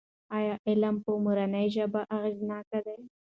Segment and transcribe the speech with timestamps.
[0.37, 2.97] ایا علم په مورنۍ ژبه اغېزناک دی؟